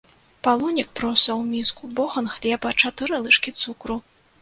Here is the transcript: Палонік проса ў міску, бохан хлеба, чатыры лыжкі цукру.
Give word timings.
Палонік 0.45 0.89
проса 1.01 1.27
ў 1.27 1.43
міску, 1.53 1.83
бохан 2.01 2.33
хлеба, 2.35 2.67
чатыры 2.81 3.25
лыжкі 3.29 3.59
цукру. 3.63 4.05